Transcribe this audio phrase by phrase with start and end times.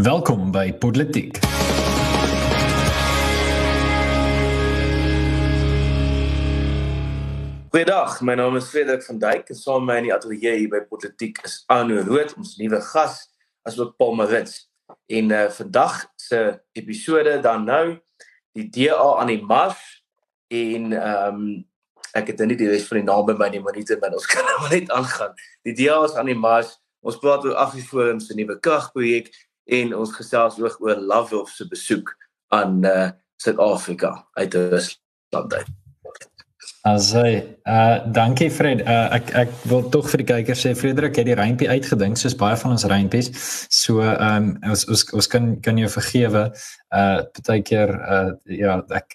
[0.00, 1.36] Welkom by Politiek.
[7.68, 10.72] Goeiedag, my naam is Frederik van Dyk en saam met my in die ateljee hier
[10.72, 13.18] by Politiek is Arno Rood, ons nuwe gas,
[13.68, 14.70] asook Paul Marits.
[15.12, 16.40] En uh, vandag se
[16.72, 17.84] episode dan nou
[18.56, 19.84] die DA aan die mars
[20.48, 21.46] en ehm um,
[22.16, 24.16] ek het nou nie die res van die naam by my nie, maar net maar
[24.16, 25.36] ons kan nou net aangaan.
[25.68, 26.78] Die DA is aan die mars.
[27.04, 29.28] Ons praat oor Afriforum se nuwe kragprojek
[29.64, 32.16] en ons gesels ook oor Lovehof se besoek
[32.48, 33.10] aan uh
[33.42, 35.54] Suid-Afrika uit Rusland.
[36.82, 38.80] Asai, uh dankie Fred.
[38.82, 42.34] Uh ek ek wil tog vir die kykers sê Frederik het die rympie uitgedink soos
[42.38, 43.30] baie van ons rympies.
[43.70, 46.44] So ehm um, ons ons ons kan kan jou vergewe.
[46.90, 49.14] Uh partykeer uh ja, ek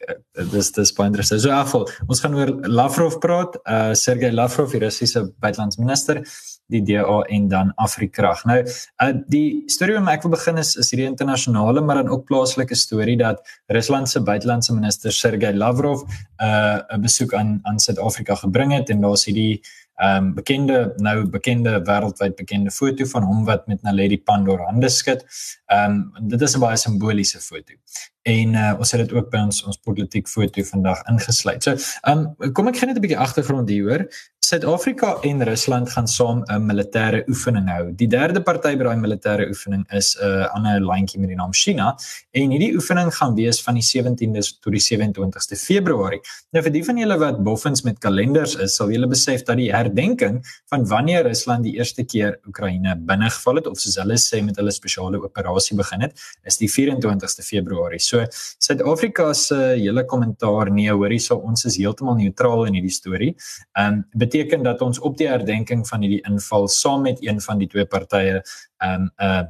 [0.54, 1.43] dis dis baie interessant.
[1.43, 3.59] So afval, ons gaan oor Lavrov praat.
[3.63, 6.23] Uh Sergey Lavrov, die Russiese buitelandsminister
[6.67, 8.44] die DA en dan Afrikrag.
[8.45, 8.59] Nou,
[9.03, 12.76] uh die storie waarmee ek wil begin is is hierdie internasionale maar dan ook plaaslike
[12.76, 16.04] storie dat Rusland se buitelandse minister Sergey Lavrov
[16.41, 19.62] uh 'n besoek aan aan Suid-Afrika gebring het en daar's hierdie
[19.98, 24.90] ehm um, bekende nou bekende wêreldwyd bekende foto van hom wat met Naledi Pandor hande
[24.90, 25.23] skud.
[25.65, 27.73] Ehm um, dit is 'n baie simboliese foto.
[28.21, 31.63] En uh, ons het dit ook by ons ons politiek foto vandag ingesluit.
[31.63, 34.04] So, ehm um, kom ek gee net 'n bietjie agtergrond hier hoor.
[34.48, 37.91] Suid-Afrika en Rusland gaan saam 'n militêre oefening hou.
[37.91, 41.51] Die derde party by daai militêre oefening is 'n uh, ander landjie met die naam
[41.51, 41.98] China
[42.31, 46.21] en hierdie oefening gaan wees van die 17de tot die 27ste Februarie.
[46.54, 49.67] Nou vir die van julle wat boffens met kalenders is, sal julle besef dat die
[49.73, 50.39] herdenking
[50.70, 54.71] van wanneer Rusland die eerste keer Oekraïne binnegeval het of soos hulle sê met hulle
[54.71, 56.13] spesiale operasie begin het,
[56.45, 57.99] is die 24ste Februarie.
[57.99, 58.23] So
[58.59, 63.35] Suid-Afrika se uh, hele kommentaar nee, hoorie, so ons is heeltemal neutraal in hierdie storie.
[63.76, 64.03] Ehm um,
[64.38, 67.85] beteken dat ons op die herdenking van hierdie inval saam met een van die twee
[67.85, 68.44] partye
[68.84, 69.46] um uh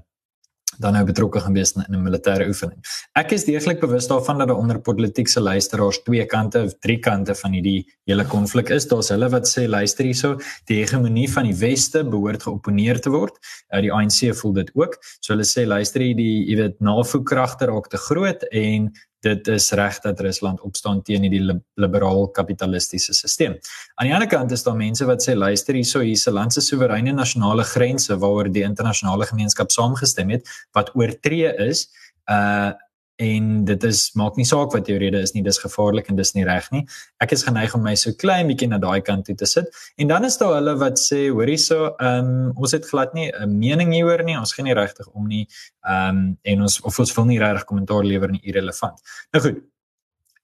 [0.80, 2.78] dan nou betrokke gaan wees in 'n militêre oefening.
[3.16, 7.36] Ek is deeglik bewus daarvan dat daar onder politieke luisteraars twee kante of drie kante
[7.36, 8.88] van hierdie hele konflik is.
[8.88, 13.34] Daar's hulle wat sê luister hierso, die hegemonie van die weste behoort geoponeer te word.
[13.74, 14.98] Uh, die ANC voel dit ook.
[15.20, 18.94] So hulle sê luister hier die jy weet navoekragte raak te groot en
[19.28, 21.44] dit is reg dat Rusland opstaan teen die
[21.76, 23.60] liberaal kapitalistiese stelsel.
[23.96, 27.14] Aan die ander kant is daar mense wat sê luister hierso hierse land se soewereine
[27.14, 31.88] nasionale grense waaroor die internasionale gemeenskap saamgestem het wat oortree is,
[32.32, 32.74] uh
[33.18, 36.34] en dit is maak nie saak wat jou rede is nie dis gevaarlik en dis
[36.36, 36.84] nie reg nie.
[37.24, 39.72] Ek is geneig om my so klein bietjie na daai kant toe te sit.
[39.98, 43.32] En dan is daar hulle wat sê hoorie so ehm um, ons het glad nie
[43.32, 44.38] 'n mening hieroor nie.
[44.38, 45.48] Ons gaan nie regtig om nie
[45.88, 49.02] ehm um, en ons of ons wil nie regtig kommentaar lewer nie irrelevant.
[49.34, 49.64] Nou goed.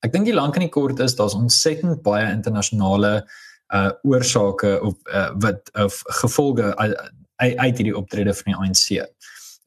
[0.03, 3.25] Ek dink die lank en die kort is daar's ontsettend baie internasionale
[3.73, 6.95] uh oorsake of uh, wat of gevolge uit
[7.43, 9.07] uit hierdie optrede van die ANC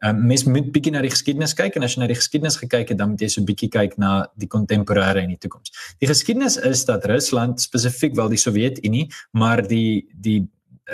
[0.05, 2.91] Um, mens moet bietjie na die geskiedenis kyk en as jy na die geskiedenis gekyk
[2.93, 5.73] het dan moet jy so bietjie kyk na die kontemporêre en die toekoms.
[6.05, 10.43] Die geskiedenis is dat Rusland spesifiek wel die Sowjetunie, maar die die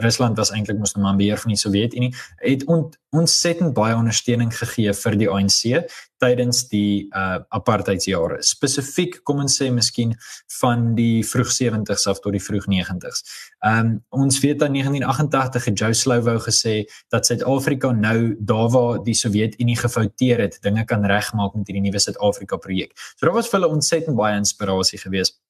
[0.00, 4.52] Rusland was eintlik mos nou maar beheer van die Sowjetunie, het on, ontsettend baie ondersteuning
[4.56, 5.88] gegee vir die ANC
[6.22, 8.38] tydens die uh apartheidsjare.
[8.46, 10.14] Spesifiek kom ons sê miskien
[10.60, 13.24] van die vroeg 70s af tot die vroeg 90s.
[13.68, 16.76] Um ons weet dat 1988 het Joe Slovo gesê
[17.12, 22.00] dat Suid-Afrika nou daar waar die Sowjetunie gefouteer het, dinge kan regmaak met hierdie nuwe
[22.00, 22.96] Suid-Afrika projek.
[23.16, 25.41] So daar was vir hulle ontsettend baie inspirasie geweest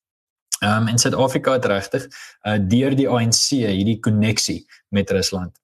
[0.62, 2.06] Ehm um, in Suid-Afrika het regtig
[2.46, 4.60] uh deur die ANC hierdie koneksie
[4.94, 5.58] met Rusland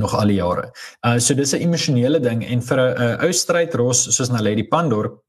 [0.00, 0.70] nog al die jare.
[1.06, 5.23] Uh so dis 'n emosionele ding en vir 'n uh, ou strydros soos Naledi Pandor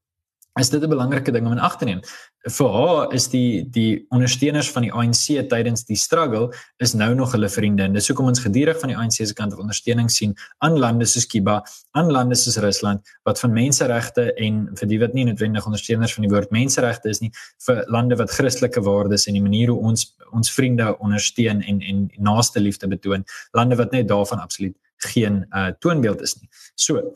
[0.58, 2.00] is dit 'n belangrike ding om in ag te neem.
[2.48, 7.32] Vir haar is die die ondersteuners van die ANC tydens die struggle is nou nog
[7.32, 7.82] hulle vriende.
[7.82, 11.04] En dis hoekom ons gedurig van die ANC se kant af ondersteuning sien aan lande
[11.04, 15.64] soos Kuba, aan lande soos Rusland wat van menseregte en vir die wat nie noodwendig
[15.64, 17.30] ondersteuners van die woord menseregte is nie,
[17.66, 22.10] vir lande wat Christelike waardes en die manier hoe ons ons vriende ondersteun en en
[22.16, 26.48] naaste liefde betoon, lande wat net daarvan absoluut geen uh, toonbeeld is nie.
[26.74, 27.12] So,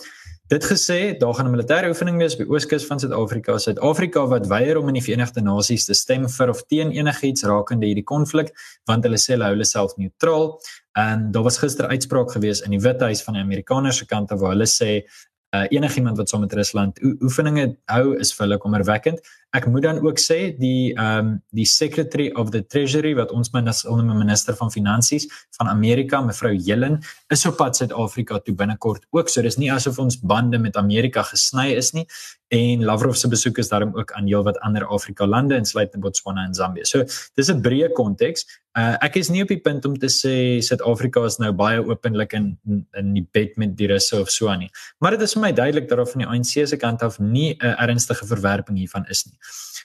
[0.50, 3.58] Dit gesê, daar gaan 'n militêre oefening wees by Ooskus van Suid-Afrika.
[3.58, 7.86] Suid-Afrika wat weier om in die Verenigde Nasies te stem vir of teen enigiets rakende
[7.86, 8.50] hierdie konflik,
[8.84, 10.58] want hulle sê hulle hou hulle self neutraal.
[10.98, 14.50] En daar was gister uitspraak gewees in die Withuis van die Amerikaners se kant waar
[14.50, 15.06] hulle sê
[15.56, 19.20] uh, enigiemand wat saam met Rusland oefeninge hou is vir hulle kommerwekkend.
[19.56, 23.50] Ek moet dan ook sê die ehm um, die Secretary of the Treasury wat ons
[23.52, 25.26] minister minister van finansies
[25.58, 29.28] van Amerika mevrou Yellen is op pad Suid-Afrika toe binnekort ook.
[29.28, 32.06] So dis nie asof ons bande met Amerika gesny is nie
[32.50, 36.54] en Lavrov se besoek is daarom ook aan heelwat ander Afrika lande insluitend Botswana en
[36.54, 36.84] Zambië.
[36.84, 37.04] So
[37.34, 38.44] dis 'n breë konteks.
[38.78, 42.32] Uh, ek is nie op die punt om te sê Suid-Afrika is nou baie openlik
[42.32, 42.58] in
[42.98, 44.70] in die bed met die Russe of so aan nie.
[44.98, 47.56] Maar dit is vir my duidelik dat daar van die ANC se kant af nie
[47.60, 49.38] 'n ernstige verwerping hiervan is nie.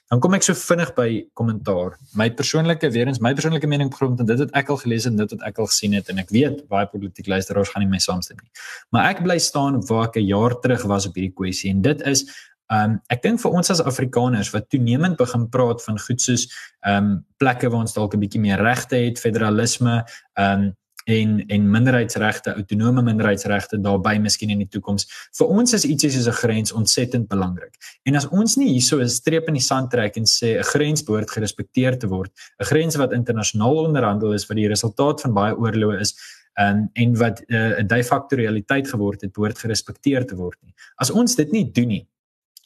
[0.10, 1.98] Dan kom ek so vinnig by kommentaar.
[2.14, 5.16] My persoonlike weer eens my persoonlike mening grond en dit het ek al gelees en
[5.16, 7.98] dit het ek al gesien het en ek weet baie politieke luisteraars gaan nie my
[7.98, 8.52] saamstem nie.
[8.90, 12.02] Maar ek bly staan waar ek 'n jaar terug was op hierdie kwessie en dit
[12.02, 12.26] is
[12.74, 16.48] Um ek dink vir ons as Afrikaners wat toenemend begin praat van goed soos
[16.88, 20.04] um plekke waar ons dalk 'n bietjie meer regte het, federalisme,
[20.36, 20.74] um
[21.06, 25.06] en en minderheidsregte, autonome minderheidsregte daarby miskien in die toekoms.
[25.38, 27.76] Vir ons is ietsie soos 'n grens ontsettend belangrik.
[28.06, 31.04] En as ons nie hierso 'n streep in die sand trek en sê 'n grens
[31.04, 35.54] behoort gerespekteer te word, 'n grens wat internasionaal onderhandel is wat die resultaat van baie
[35.54, 36.16] oorloë is,
[36.60, 40.58] um, en wat uh, 'n uh, de facto realiteit geword het, behoort gerespekteer te word
[40.64, 40.74] nie.
[40.96, 42.08] As ons dit nie doen nie,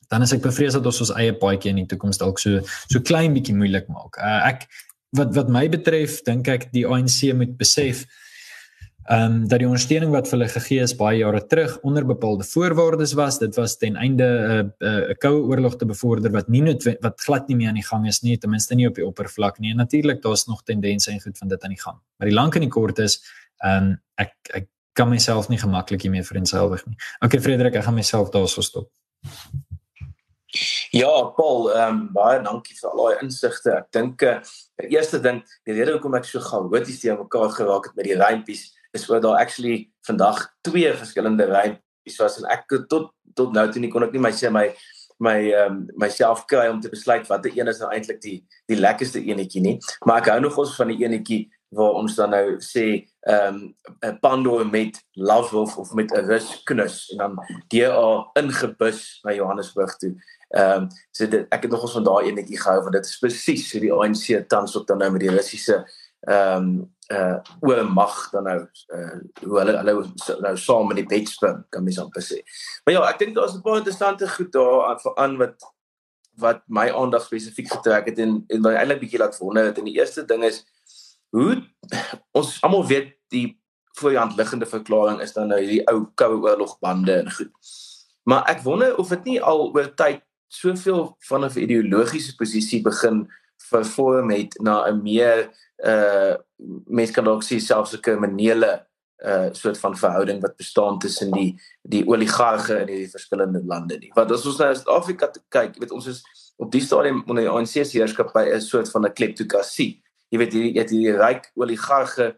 [0.10, 3.02] dan is ek bevrees dat ons ons eie paadjie in die toekoms dalk so so
[3.06, 4.18] klein bietjie moeilik maak.
[4.18, 4.66] Uh, ek
[5.18, 8.06] wat wat my betref, dink ek die ANC moet besef
[9.10, 12.46] ehm um, dat die ondersteuning wat vir hulle gegee is baie jare terug onder bepaalde
[12.46, 13.40] voorwaardes was.
[13.42, 16.84] Dit was ten einde 'n uh, 'n uh, koue oorlog te bevorder wat nie net
[17.02, 19.60] wat glad nie meer aan die gang is nie, ten minste nie op die oppervlak
[19.60, 19.72] nie.
[19.72, 21.98] En natuurlik daar's nog tendense en goed van dit aan die gang.
[22.18, 23.22] Maar die lank en die kort is
[23.64, 26.96] ehm um, ek ek kan myself nie gemaklik hiermee verenselwig nie.
[27.20, 28.92] Okay Frederik, ek gaan myself daarso stop.
[30.92, 33.76] Ja, Paul, ehm um, baie dankie vir al daai insigte.
[33.78, 34.40] Ek dink uh,
[34.82, 38.18] die eerste ding, die rede hoekom ek so chaoties te mekaar geraak het met die
[38.18, 43.68] rympies is oor daar actually vandag twee verskillende rympies was en ek tot tot nou
[43.70, 44.66] toe nie kon ek nie my sê my
[45.22, 48.38] my ehm um, myself kry om te besluit watter een is nou eintlik die
[48.72, 49.78] die lekkerste enetjie nie.
[50.08, 52.86] Maar ek hou nog ons van die enetjie waar ons dan nou sê
[53.30, 57.34] ehm um, 'n pandor met love wolf of met 'n rus knus en dan
[57.68, 60.16] DA ingebus na Johannesburg toe.
[60.50, 63.70] Ehm um, so dit ek het nogals van daai enetjie gehou want dit is presies
[63.70, 65.86] so die ANC tans ook dan nou met die Russiese
[66.20, 68.60] ehm um, uh oor mag dan nou
[68.94, 69.94] uh hoe hulle hulle
[70.42, 72.42] nou saam met die bedspin kan mens amper sê.
[72.86, 75.56] Maar ja, ek dink daar's 'n paar interessante goed daar aan aan wat
[76.40, 79.78] wat my aandag spesifiek getrek het en en wat eintlik bietjie laat wonder het.
[79.78, 80.66] En die eerste ding is
[81.30, 81.62] hoe
[82.32, 83.60] ons almal weet die
[84.00, 87.52] voor die hand liggende verklaring is dan nou hierdie ou koue oorlogbande en goed.
[88.30, 93.28] Maar ek wonder of dit nie al oor tyd soveel van 'n ideologiese posisie begin
[93.70, 95.50] vervorm het na 'n meer
[95.86, 96.36] uh
[96.88, 98.86] mens kan dalk sê selfs 'n kriminele
[99.26, 104.12] uh soort van verhouding wat bestaan tussen die die oligarge in hierdie verskillende lande nie.
[104.14, 106.24] Want as ons nou na Suid-Afrika kyk, weet ons is
[106.58, 110.54] op die stadium onder die ANC se heerskappy 'n soort van 'n kleptokrasie jy weet
[110.54, 112.34] jy het hierdie ryk oligarge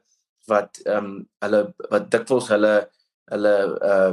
[0.49, 1.61] wat ehm um, hulle
[1.91, 2.75] wat dikwels hulle
[3.31, 3.55] hulle
[3.93, 4.11] uh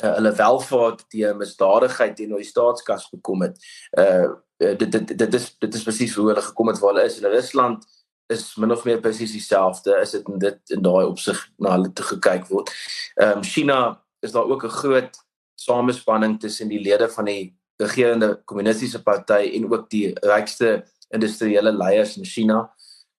[0.00, 3.58] hulle welvaart die misdadigheid teenoor die staatskas bekom het.
[3.98, 4.32] Uh
[4.62, 7.18] dit dit dit is dit is presies hoe hulle gekom het waar hulle is.
[7.20, 7.84] Hulle Rusland
[8.32, 9.98] is min of meer presies dieselfde.
[10.00, 12.72] Is dit in dit in daai opsig na hulle toe gekyk word.
[13.20, 13.78] Ehm um, China
[14.22, 15.18] is daar ook 'n groot
[15.54, 22.16] samespanning tussen die lede van die regerende kommunistiese party en ook die rykste industriële leiers
[22.16, 22.70] in China.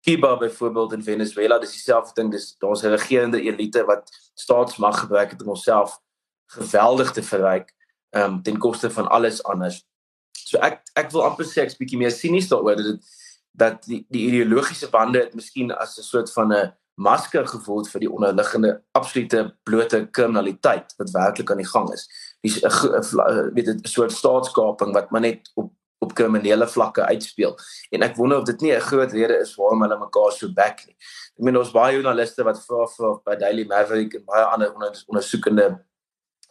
[0.04, 5.32] Cuba byvoorbeeld in Venezuela, dis dieselfde ding, dis daar's 'n regerende elite wat staatsmag gebruik
[5.32, 6.00] het om homself
[6.46, 7.74] geweldig te verryk
[8.12, 9.86] um ten koste van alles anders.
[10.32, 13.22] So ek ek wil amper sê ek's bietjie meer sinies daaroor dat dit
[13.54, 18.00] dat die die ideologiese bande het miskien as 'n soort van 'n masker gevoel vir
[18.00, 22.08] die onderliggende absolute blote kriminaliteit wat werklik aan die gang is.
[22.42, 25.72] Dis 'n weet 'n soort staatskaping wat maar net op
[26.04, 27.56] op kriminele vlakke uitspeel.
[27.96, 30.86] En ek wonder of dit nie 'n groot rede is waarom hulle mekaar so back
[30.88, 30.96] nie.
[31.38, 34.74] Ek meen ons baie joernaliste wat vra vir by Daily Maverick en baie ander
[35.08, 35.80] ondersoekende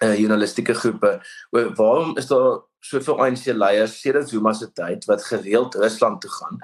[0.03, 5.25] uh, journalistieke groepe oor waarom is daar soveel ANC leiers sedert Zuma se tyd wat
[5.25, 6.59] gereeld Rusland toe gaan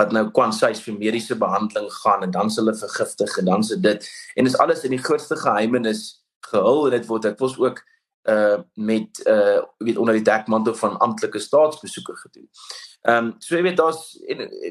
[0.00, 4.08] wat nou kwansies vir mediese behandeling gaan en dan hulle vergiftig en dan se dit
[4.36, 6.02] en is alles in die grootste geheimenis
[6.50, 7.82] gehul en dit word ek was ook
[8.28, 12.48] uh met uh weet onder die dekmantel van amptelike staatsbesoeke gedoen.
[13.02, 14.18] Ehm um, so jy weet daar's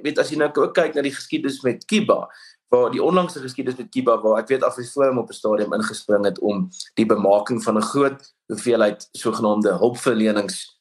[0.03, 2.27] weet as jy nou ook kyk na die geskiedenis met Kiba
[2.69, 6.39] waar die onlangse geskiedenis met Kiba waar ek weet Afriforum op 'n stadium ingespring het
[6.39, 10.79] om die bemaking van 'n groot hoeveelheid sogenaamde hulpverlenings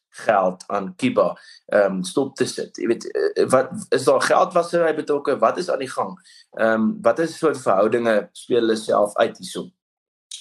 [0.67, 2.77] aan Kiba ehm um, stop te sit.
[2.77, 5.39] Jy weet uh, wat is daar geld wat sy betrokke?
[5.39, 6.19] Wat is aan die gang?
[6.59, 9.69] Ehm um, wat is soort verhoudinge speel hulle self uit hierso?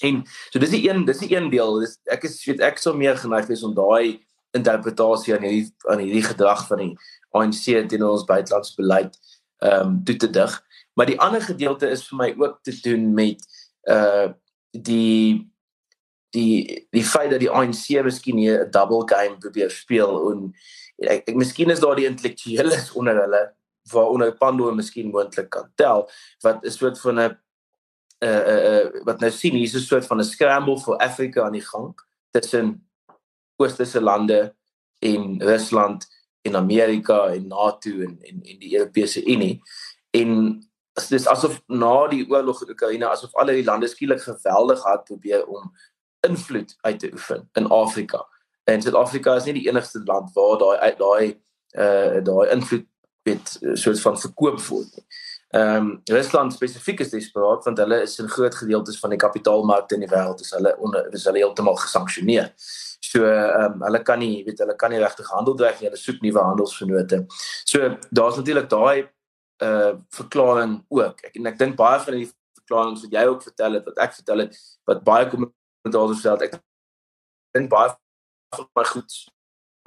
[0.02, 1.80] En so dis die een dis die een deel.
[1.80, 4.20] Dis ek is weet ek sou meer geneig wees om daai
[4.56, 6.92] interpretasie aan hierdie aan hierdie gedrag van die
[7.36, 9.18] ANC teenoor ons buitelandse beleid
[9.58, 10.56] ehm um, toe te dig.
[10.94, 13.44] Maar die ander gedeelte is vir my ook te doen met
[13.90, 14.28] uh
[14.70, 15.48] die
[16.36, 20.54] die die feit dat die ANC miskien 'n double game probeer speel en
[20.98, 23.42] ek, ek miskien is daar die intellektueles onder hulle
[23.92, 26.08] waaronder Pandora miskien moontlik kan tel
[26.44, 27.38] wat 'n soort van 'n
[28.24, 31.52] uh uh wat nou sien hier is 'n soort van 'n scramble vir Afrika aan
[31.52, 31.94] die gang
[32.30, 32.88] tussen
[33.56, 34.54] oosterse lande
[34.98, 36.06] en Rusland
[36.42, 39.62] en Amerika en NATO en en en die Europese Unie
[40.10, 40.62] en
[41.08, 45.46] dis asof na die oorlog in Oekraïne asof al die lande skielik geweldig hard probeer
[45.46, 45.72] om
[46.26, 48.26] invloed uit te oefen in Afrika.
[48.64, 51.26] En Suid-Afrika is nie die enigste land waar daai daai
[51.78, 52.86] uh daai invloed
[53.28, 55.04] met soos van verkoop word nie.
[55.50, 59.94] Ehm um, Rusland spesifiek is desperaat want hulle is in groot gedeeltes van die kapitaalmarkte
[59.96, 62.50] in die wêreld is hulle onder is hulle heeltemal gesanksioneer.
[63.00, 65.88] So ehm um, hulle kan nie weet hulle kan nie regtig handel dryf nie.
[65.88, 67.22] Hulle soek nuwe handelsvennote.
[67.64, 69.08] So daar's natuurlik daai
[69.64, 71.24] uh verklaring ook.
[71.24, 72.28] Ek en ek dink baie van die
[72.60, 76.42] verklaringe wat jy ook vertel het wat ek vertel het wat baie kommentators het.
[76.50, 76.60] Ek
[77.56, 77.96] dink baie
[78.52, 79.20] van my goed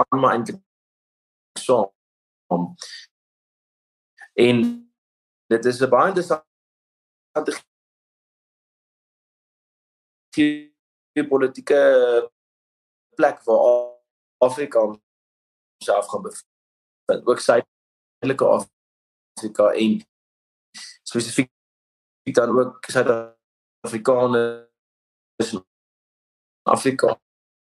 [0.01, 0.63] aan my eintlik
[1.59, 1.93] so
[4.33, 4.90] en
[5.51, 7.53] dit is 'n baie interessante
[11.27, 11.79] politieke
[13.15, 13.99] plek waar
[14.37, 14.99] Afrika
[15.83, 17.27] self gaan bevind.
[17.27, 20.05] Ook suidelike Afrika en
[21.03, 21.51] spesifiek
[22.23, 24.69] dan ook Suid-Afrikaners
[26.63, 27.19] Afrika.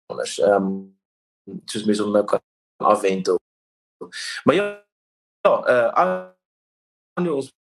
[0.07, 0.99] Ons ehm um,
[1.65, 2.41] soos mens nou kan
[2.77, 3.39] afwentel.
[4.45, 4.87] Maar ja,
[5.41, 6.35] ja, uh
[7.15, 7.60] aan ons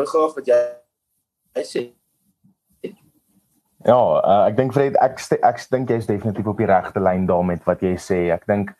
[0.00, 0.60] graag wat jy
[1.56, 1.82] hy sê.
[3.82, 7.60] Ja, uh, ek dink Fred ek ek dink jy's definitief op die regte lyn daarmee
[7.66, 8.20] wat jy sê.
[8.30, 8.70] Ek dink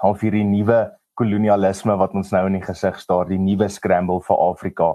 [0.00, 4.40] half hierdie nuwe kolonialisme wat ons nou in die gesig staar, die nuwe scramble vir
[4.40, 4.94] Afrika.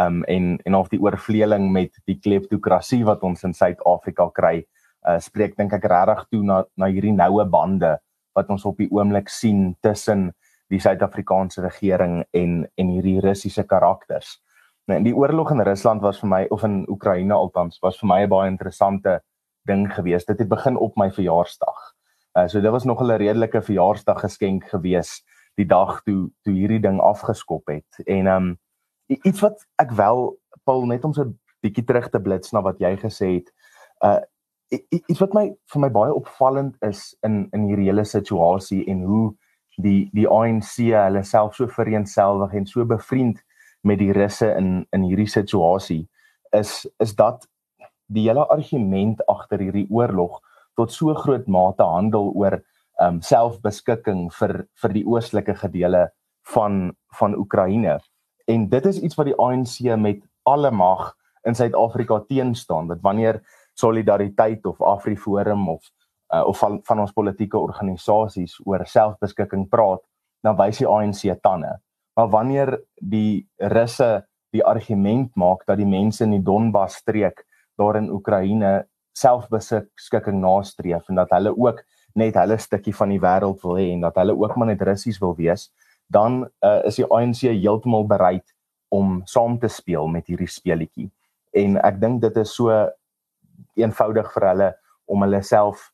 [0.00, 4.64] Um en en of die oorvleeling met die kleptokrasie wat ons in Suid-Afrika kry,
[5.06, 7.98] uh spreek dink ek regtig toe na na hierdie noue bande
[8.34, 10.32] wat ons op die oomblik sien tussen
[10.72, 14.40] die Suid-Afrikaanse regering en en hierdie Russiese karakters.
[14.86, 18.22] Nee, die oorlog in Rusland was vir my of in Oekraïne althans was vir my
[18.24, 19.22] 'n baie interessante
[19.64, 20.26] ding geweest.
[20.26, 21.94] Dit het begin op my verjaarsdag.
[22.38, 25.24] Uh, so dit was nog 'n redelike verjaarsdag geskenk geweest
[25.54, 28.06] die dag toe toe hierdie ding afgeskop het.
[28.06, 28.58] En um
[29.06, 32.78] iets wat ek wel Paul net om so 'n bietjie terug te blits na wat
[32.78, 33.52] jy gesê het.
[34.00, 34.20] Uh
[34.90, 39.34] iets wat my vir my baie opvallend is in in hierdie hele situasie en hoe
[39.76, 43.42] die die ANC hulle self so vereenselwig en so bevriend
[43.84, 46.04] met die russe in in hierdie situasie
[46.56, 47.46] is is dat
[48.06, 50.40] die hele argument agter hierdie oorlog
[50.76, 52.60] tot so groot mate handel oor
[53.02, 56.08] um selfbeskikking vir vir die oostelike gedele
[56.54, 57.98] van van Oekraïne.
[58.46, 61.14] En dit is iets wat die ANC met alle mag
[61.44, 63.40] in Suid-Afrika teenstaan dat wanneer
[63.74, 65.90] solidariteit of Afriforum of
[66.34, 70.02] uh, of van van ons politieke organisasies oor selfbeskikking praat
[70.42, 71.78] dan wys die ANC tande
[72.14, 77.42] Maar wanneer die Russe die argument maak dat die mense in die Donbas streek
[77.78, 78.84] daar in Oekraïne
[79.18, 81.82] selfbeskikking nastreef en dat hulle ook
[82.14, 85.18] net hulle stukkie van die wêreld wil hê en dat hulle ook maar net Russies
[85.22, 85.68] wil wees,
[86.06, 88.46] dan uh, is die ANC heeltemal bereid
[88.94, 91.08] om saam te speel met hierdie speletjie.
[91.54, 92.70] En ek dink dit is so
[93.78, 94.70] eenvoudig vir hulle
[95.10, 95.88] om hulle self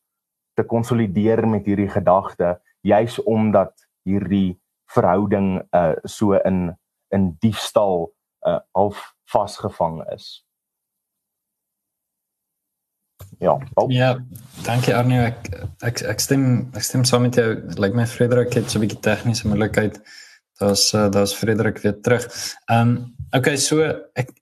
[0.57, 3.73] te konsolideer met hierdie gedagte juis omdat
[4.05, 4.60] hierdie
[4.95, 6.77] verhouding uh so in
[7.11, 8.13] in diefstal
[8.47, 10.45] uh half vasgevang is.
[13.39, 13.91] Ja, op.
[13.91, 14.19] Ja,
[14.65, 15.21] dankie Arnie.
[15.21, 15.49] Ek
[15.85, 16.45] ek ek stem
[16.77, 17.55] ek stem saam met jou.
[17.55, 20.01] Lyk like my Frederik het so 'n bietjie tegniese moontlikheid.
[20.61, 22.27] Daar's uh, daar's Frederik weer terug.
[22.67, 23.81] Ehm um, okay, so
[24.15, 24.33] ek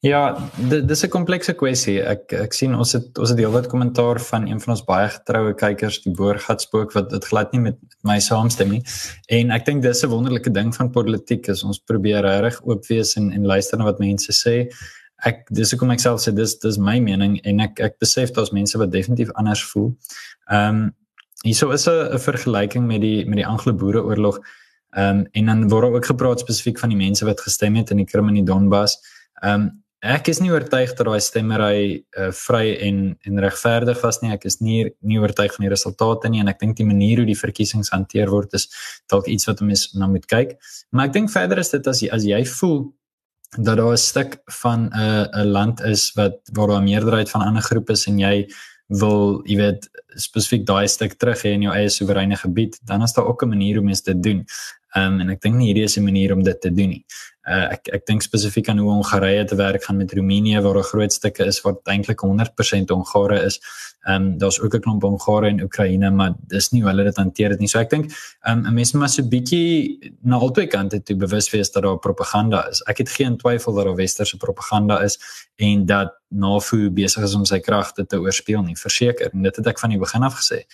[0.00, 2.00] Ja, dis 'n komplekse kwessie.
[2.00, 5.54] Ek ek sien ons het ons het heelwat kommentaar van een van ons baie getroue
[5.54, 8.82] kykers, die Boergatspook wat dit glad nie met my saamstem nie.
[9.28, 13.16] En ek dink dis 'n wonderlike ding van politiek is ons probeer reg oop wees
[13.16, 14.72] en en luister na wat mense sê.
[15.22, 18.52] Ek dis hoekom ek self sê dis dis my mening en ek ek besef daar's
[18.52, 19.94] mense wat definitief anders voel.
[20.50, 20.94] Ehm um,
[21.44, 24.38] hierso is 'n vergelyking met die met die Anglo-Boereoorlog.
[24.96, 27.96] Ehm um, en dan word ook gepraat spesifiek van die mense wat gestem het in
[27.96, 28.96] die Krim en die Donbas.
[29.42, 31.80] Ehm um, ek is nie oortuig dat daai stemmery
[32.16, 34.32] uh, vry en en regverdig was nie.
[34.32, 37.28] Ek is nie nie oortuig van die resultate nie en ek dink die manier hoe
[37.28, 38.70] die verkiesings hanteer word is
[39.12, 40.56] dalk iets wat mense na moet kyk.
[40.90, 42.88] Maar ek dink verder is dit as jy as jy voel
[43.58, 47.30] dat daar 'n stuk van 'n uh, 'n land is wat waar daar 'n meerderheid
[47.30, 48.48] van ander groepe is en jy
[48.88, 53.12] wil jy weet spesifiek daai stuk terug hê in jou eie soewereine gebied dan is
[53.12, 54.46] daar ook 'n manier hoe mense dit doen.
[54.90, 57.04] Ehm um, en ek dink nie hierdie is 'n manier om dit te doen nie.
[57.48, 60.82] Uh, ek ek dink spesifiek aan hoe Hongarye te werk gaan met Roemenië waar 'n
[60.82, 63.60] groot stukke is wat eintlik 100% Hongare is.
[64.06, 67.16] Ehm um, daar's ook 'n klomp Hongare in Oekraïne, maar dis nie hoe hulle dit
[67.16, 67.68] hanteer dit nie.
[67.68, 68.10] So ek dink
[68.42, 71.98] ehm um, mense moet so 'n bietjie na albei kante toe bewus wees dat daar
[71.98, 72.82] propaganda is.
[72.86, 75.18] Ek het geen twyfel dat daar westerse propaganda is
[75.56, 79.30] en dat NAVO besig is om sy kragte te oorspeel nie, verseker.
[79.32, 80.66] En dit het ek van die begin af gesê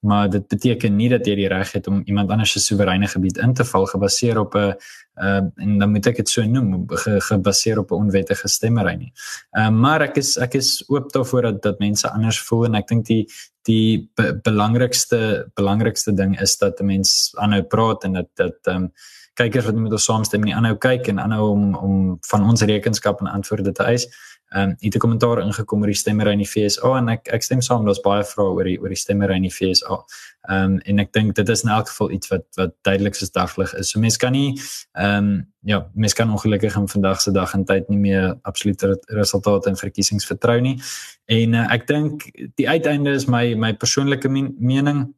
[0.00, 3.38] maar dit beteken nie dat jy die reg het om iemand anders se soewereine gebied
[3.38, 4.74] in te val gebaseer op 'n
[5.20, 9.12] uh, en dan moet ek dit so noem ge, gebaseer op 'n onwettige stemmery nie.
[9.50, 12.74] Ehm uh, maar ek is ek is oop daarvoor dat dat mense anders voel en
[12.74, 13.26] ek dink die
[13.62, 18.76] die be, belangrikste belangrikste ding is dat 'n mens aanhou praat en dat dat ehm
[18.76, 18.92] um,
[19.34, 23.20] kykers wat met ons saamstem nie aanhou kyk en aanhou om om van ons rekenskap
[23.20, 24.06] en antwoorde te eis.
[24.50, 27.42] Ehm um, het 'n kommentaar ingekom oor die stemmery in die FSA en ek ek
[27.42, 30.04] stem saam daar's baie vrae oor die oor die stemmery in die FSA.
[30.48, 33.30] Ehm um, en ek dink dit is in elk geval iets wat wat duidelik soos
[33.30, 33.90] daglig is.
[33.90, 34.58] So mense kan nie
[34.92, 38.98] ehm um, ja, mense kan ongelukkig in vandag se dag en tyd nie meer absolute
[39.06, 40.80] resultate in verkiesings vertrou nie.
[41.26, 44.28] En uh, ek dink die uiteinde is my my persoonlike
[44.58, 45.14] mening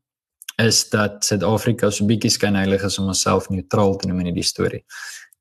[0.56, 4.44] is dat Suid-Afrika so bietjie skyn heilig is om homself neutraal te noem in die
[4.44, 4.84] storie.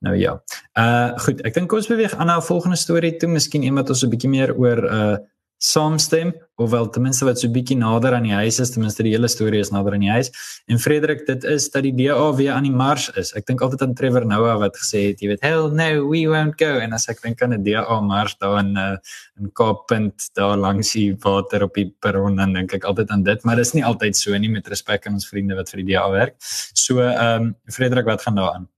[0.01, 0.37] Nou ja.
[0.77, 4.03] Uh goed, ek dink ons beweeg aan na 'n volgende storie toe, miskien iemand ons
[4.03, 5.17] 'n bietjie meer oor uh
[5.61, 9.03] saamstem of wel ten minste wat so bietjie nader aan die huis is, ten minste
[9.05, 10.31] die hele storie is nader aan die huis.
[10.65, 13.31] En Frederik, dit is dat die DA weer aan die mars is.
[13.37, 16.57] Ek dink altyd aan Trevor Noah wat gesê het, jy weet, hell no, we won't
[16.57, 18.97] go en as ek dink aan 'n DA mars daar in uh
[19.37, 23.43] in Kaappunt daar langs die water op die perron dan dink ek altyd aan dit,
[23.43, 25.93] maar dit is nie altyd so nie met respek aan ons vriende wat vir die
[25.93, 26.35] DA werk.
[26.73, 28.69] So ehm um, Frederik, wat gaan daar aan?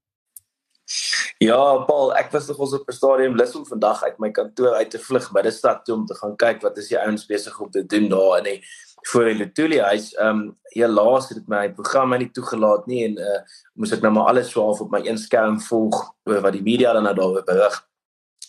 [1.38, 1.58] Ja,
[1.88, 4.90] Paul, ek was nog ons op 'n stadium lus om vandag uit my kantoor uit
[4.90, 7.60] te vlug by die stad toe om te gaan kyk wat is die ouens besig
[7.60, 8.60] om te doen daar in die
[9.08, 10.14] voor die Letoile huis.
[10.14, 13.40] Ehm um, helaas het dit my program my nie toegelaat nie en uh
[13.74, 16.92] moes ek nou maar alles swaaf op my een skerm volg oor wat die media
[16.92, 17.76] dan nou daaroor berig.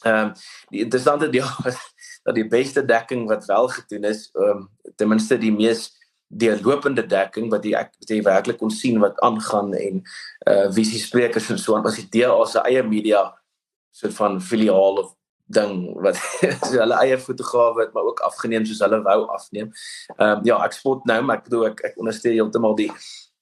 [0.03, 0.33] Ehm um,
[0.69, 1.77] die interessante deel was
[2.23, 5.91] dat die beste dekking wat wel gedoen is, ehm um, ten minste die mees
[6.27, 10.01] die lopende dekking wat jy ek jy werklik kon sien wat aangaan en
[10.49, 13.27] uh wie se sprekers en so aan was die DA se eie media
[13.91, 15.13] soort van filiaal of
[15.45, 16.17] ding wat
[16.65, 19.71] so hulle eie fotograwe het maar ook afgeneem soos hulle wou afneem.
[20.17, 22.89] Ehm um, ja, ek spot nou maar ek bedoel ek ek ondersteun heeltemal die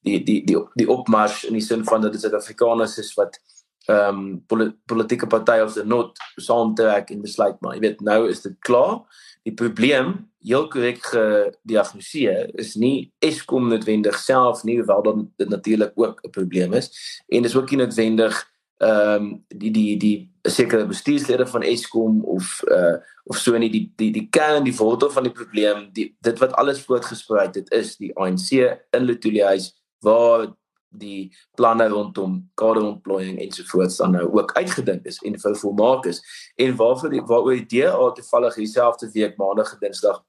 [0.04, 3.40] die die die die opmars in die sin van dat dit Suid-Afrikaners is wat
[3.88, 4.20] ehm
[4.50, 8.56] um, politieke partye of the not saamtrek en besluit maar jy weet nou is dit
[8.64, 9.00] klaar
[9.44, 16.20] die probleem heel korrek gediagnoseer is nie Eskom noodwendig self nie hoewel dit natuurlik ook
[16.24, 16.90] 'n probleem is.
[17.28, 18.34] En dis ook nie noodwendig
[18.78, 23.70] ehm um, die die die sekere bestuurslede van Eskom of uh of so nie.
[23.70, 27.70] Die die die kern die wortel van die probleem die dit wat alles voortgespruit het
[27.72, 28.50] is die ANC
[28.90, 30.52] in Letoile huis waar
[30.98, 36.22] die planne rondom kaderontplooiing ensovoorts dan nou ook uitgedink is en vir volmaak is
[36.56, 40.22] en waarvoor die waaroor die DA toevallig dieselfde week maandag dinsdag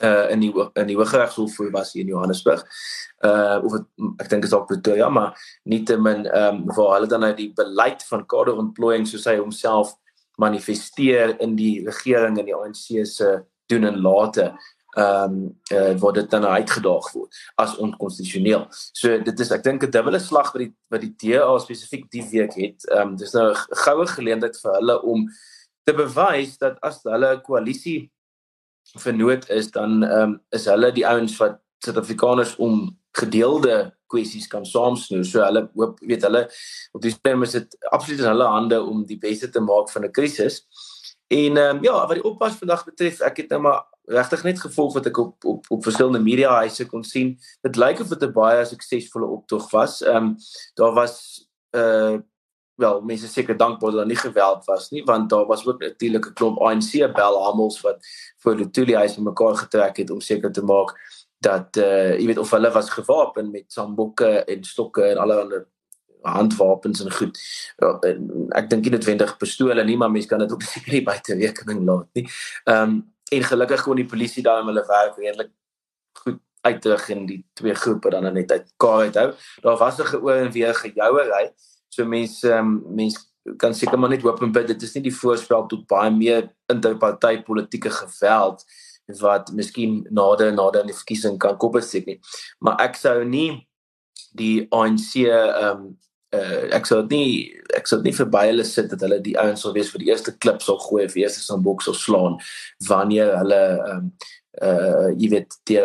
[0.00, 2.64] uh in die in die Hooggeregshof voor was hier in Johannesburg.
[3.24, 3.86] Uh of het,
[4.22, 8.04] ek dink is ook Pretoria maar nietemin ehm um, waar hulle dan nou die beleid
[8.08, 9.92] van kaderontplooiing soos hy homself
[10.40, 14.52] manifesteer in die regering en die ANC se doen en late
[14.98, 18.66] ehm um, uh, word dit dan uitgedaag word as onkonstitusioneel.
[18.70, 22.26] So dit is ek dink 'n dubbele slag wat die wat die DA spesifiek die
[22.30, 22.88] week het.
[22.90, 25.28] Ehm um, dis nou 'n goue geleentheid vir hulle om
[25.84, 28.10] te bewys dat as hulle 'n koalisie
[28.98, 34.66] vernoot is dan ehm um, is hulle die ouens wat Suid-Afrikaners om gedeelde kwessies kan
[34.66, 35.24] saamsnoer.
[35.24, 36.48] So hulle hoop weet hulle
[36.92, 40.04] op die stem is dit absoluut in hulle hande om die beste te maak van
[40.04, 40.66] 'n krisis.
[41.30, 44.60] En ehm um, ja, wat die oppas vandag betref, ek het nou maar regtig net
[44.60, 47.36] gevolg wat ek op op op verskillende media huise kon sien.
[47.62, 50.02] Dit lyk of dit 'n baie suksesvolle optog was.
[50.02, 50.34] Ehm um,
[50.74, 51.14] daar was
[51.76, 52.18] uh
[52.80, 56.26] wel mense seker dankbaar dat daar nie geweld was nie want daar was ook natuurlik
[56.26, 57.98] 'n klomp ANC belhamels wat
[58.38, 60.96] voor die Tuli huis mekaar getrek het om seker te maak
[61.38, 65.64] dat uh jy weet of hulle was gewapen met sambokke en stokke en allerlei
[66.22, 67.38] handwapens en goed.
[67.80, 67.94] Ja,
[68.58, 71.86] ek dink nie noodwendig pistole nie, maar mense kan dit ook seker nie buite rekening
[71.86, 72.28] laat nie.
[72.64, 75.52] Ehm um, en gelukkig kon die polisie daar hulle werk redelik
[76.24, 79.28] goed uitdruk en die twee groepe dan net uit kaar uithou.
[79.62, 81.52] Daar was 'n geoor en weer gejouery.
[81.88, 83.20] So mense um, mense
[83.56, 86.50] kan seker maar net hoop en bid dit is nie die voorspel tot baie meer
[86.66, 88.64] interparty politieke geweld
[89.20, 92.20] wat miskien nader en nader aan die verkiesing kan kopbesteek nie.
[92.58, 93.66] Maar ek sou nie
[94.38, 95.98] die ANC ehm um,
[96.36, 99.74] uh, ek sou nie ek sou nie verby hulle sit dat hulle die ouens sal
[99.76, 102.38] wees vir die eerste klip sal gooi of eerste sal boks of slaan
[102.88, 104.12] wanneer hulle ehm um,
[104.66, 105.80] uh jy weet die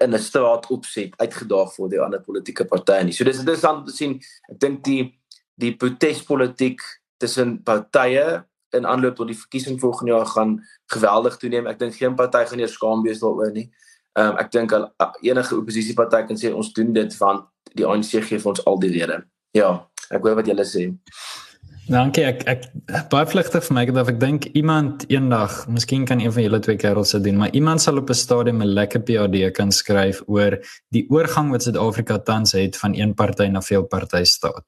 [0.00, 3.12] in 'n straat opset uitgedaag word deur ander politieke partye nie.
[3.12, 4.20] So dis interessant te sien.
[4.50, 5.14] Ek dink die
[5.60, 6.80] die protespolitiek
[7.18, 8.44] tussen partye
[8.76, 10.58] in aanloop tot die verkiesing volgende jaar gaan
[10.92, 11.66] geweldig toeneem.
[11.66, 13.70] Ek dink geen party gaan eers skaam wees daaroor nie.
[14.16, 14.72] Ehm um, ek dink
[15.22, 18.92] enige oppositiepartyt kan sê ons doen dit want die ANC gee vir ons al die
[18.92, 19.24] rede.
[19.58, 19.74] Ja,
[20.10, 20.88] ek hoor wat julle sê.
[21.88, 22.24] Dankie.
[22.28, 22.66] Ek ek
[23.08, 26.80] baie vlugtig vir my dat ek dink iemand eendag, miskien kan een van julle twee
[26.80, 30.58] kerels dit doen, maar iemand sal op 'n stadium 'n lekker PhD kan skryf oor
[30.92, 34.64] die oorgang wat Suid-Afrika tans het van een party na veel party staat.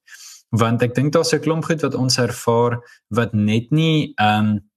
[0.51, 4.70] Want ek dink daar's 'n klomp goed wat ons ervaar wat net nie ehm um,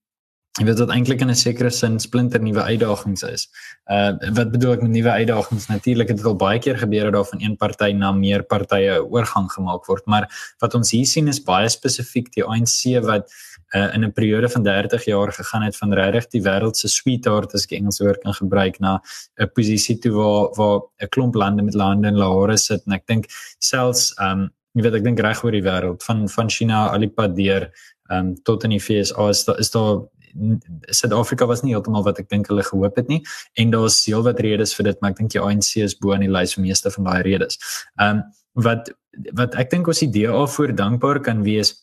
[0.54, 3.48] Jy weet dat eintlik in 'n sekere sin splinter nuwe uitdagings is.
[3.90, 5.66] Uh wat bedoel ek met nuwe uitdagings?
[5.66, 9.02] Natuurlik het dit al baie keer gebeur dat daar van een party na meer partye
[9.02, 13.26] oorgang gemaak word, maar wat ons hier sien is baie spesifiek die ANC wat
[13.74, 17.54] uh in 'n periode van 30 jaar gegaan het van regtig die wêreld se sweetheart
[17.54, 19.00] as ek Engels woord kan gebruik na
[19.36, 23.06] 'n posisie toe waar waar 'n klomp lande met lande in lahore sit en ek
[23.06, 23.26] dink
[23.58, 27.70] selfs um jy weet ek dink reg oor die wêreld van van China alipad deur
[28.10, 30.02] um tot in die FSA is daar is daar
[30.90, 33.22] Suid-Afrika was nie heeltemal wat ek dink hulle gehoop het nie
[33.60, 36.32] en daar's heelwat redes vir dit maar ek dink die ANC is bo aan die
[36.32, 37.60] lys van meeste van daai redes.
[37.98, 38.24] Ehm um,
[38.64, 38.90] wat
[39.38, 41.74] wat ek dink ons idee al voor dankbaar kan wees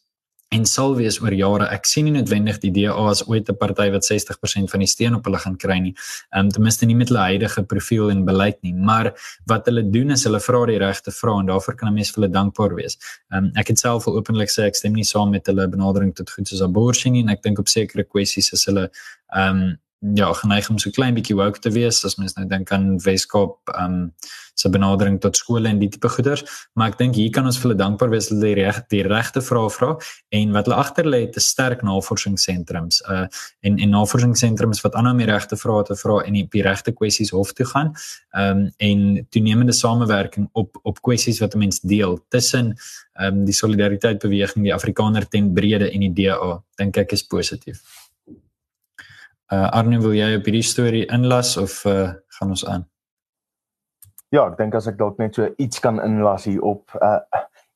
[0.52, 1.68] en sal wees oor jare.
[1.72, 5.16] Ek sien nie noodwendig die DA as ooit 'n party wat 60% van die steun
[5.16, 5.94] op hulle gaan kry nie.
[6.36, 9.14] Ehm um, ten minste nie met hulle huidige profiel en beleid nie, maar
[9.48, 12.22] wat hulle doen is hulle vra die regte vrae en daarvoor kan 'n mens vir
[12.22, 12.98] hulle dankbaar wees.
[13.32, 16.14] Ehm um, ek het self al openlik sê ek stem nie saam met hulle benadering
[16.16, 18.90] tot goed soos abortus nie en ek dink op sekere kwessies is hulle
[19.34, 22.72] ehm um, ja, geneig om so klein bietjie woke te wees as mens nou dink
[22.74, 24.08] aan Weskaap ehm um,
[24.62, 26.42] se benadering tot skole en die tipe goeders,
[26.76, 29.42] maar ek dink hier kan ons vir hulle dankbaar wees hulle die reg die regte
[29.42, 29.94] vrae vra
[30.38, 33.24] en wat hulle agter lê te sterk navorsingssentrums uh
[33.66, 37.56] en en navorsingssentrums wat ander meer regte vrae te vra en die regte kwessies hof
[37.58, 37.94] toe gaan.
[38.34, 42.76] Ehm um, en toenemende samewerking op op kwessies wat 'n mens deel tussen
[43.14, 47.24] ehm um, die solidariteit beweging die Afrikaner ten brede en die DA dink ek is
[47.24, 48.01] positief.
[49.52, 52.86] Uh Arne, wil jy op hierdie storie inlas of uh gaan ons aan?
[54.32, 57.20] Ja, ek dink as ek dalk net so iets kan inlas hier op uh